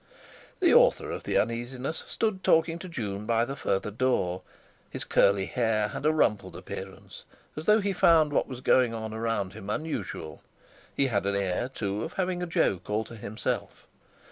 The 0.61 0.73
author 0.73 1.11
of 1.11 1.21
the 1.25 1.37
uneasiness 1.37 2.03
stood 2.07 2.43
talking 2.43 2.79
to 2.79 2.89
June 2.89 3.27
by 3.27 3.45
the 3.45 3.55
further 3.55 3.91
door; 3.91 4.41
his 4.89 5.03
curly 5.03 5.45
hair 5.45 5.89
had 5.89 6.07
a 6.07 6.11
rumpled 6.11 6.55
appearance, 6.55 7.23
as 7.55 7.65
though 7.65 7.81
he 7.81 7.93
found 7.93 8.33
what 8.33 8.47
was 8.47 8.61
going 8.61 8.95
on 8.95 9.13
around 9.13 9.53
him 9.53 9.69
unusual. 9.69 10.41
He 10.97 11.05
had 11.05 11.27
an 11.27 11.35
air, 11.35 11.69
too, 11.69 12.03
of 12.03 12.13
having 12.13 12.41
a 12.41 12.47
joke 12.47 12.89
all 12.89 13.03
to 13.03 13.15
himself. 13.15 13.85